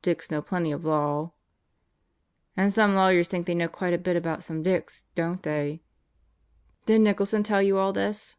"Dicks 0.00 0.30
know 0.30 0.40
plenty 0.42 0.70
of 0.70 0.84
law...." 0.84 1.32
"And 2.56 2.72
some 2.72 2.94
lawyers 2.94 3.26
think 3.26 3.48
they 3.48 3.54
know 3.56 3.66
quite 3.66 3.92
a 3.92 3.98
bit 3.98 4.14
about 4.14 4.44
some 4.44 4.62
dicks, 4.62 5.02
don't 5.16 5.42
they? 5.42 5.82
Did 6.84 7.00
Nicholson 7.00 7.42
tell 7.42 7.62
you 7.62 7.76
all 7.76 7.92
this?" 7.92 8.36